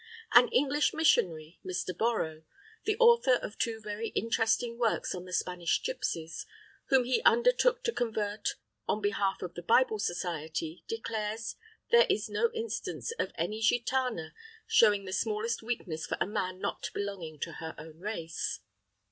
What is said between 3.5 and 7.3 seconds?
two very interesting works on the Spanish gipsies, whom he